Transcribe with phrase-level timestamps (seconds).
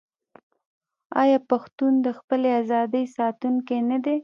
[1.21, 4.15] آیا پښتون د خپلې ازادۍ ساتونکی نه دی؟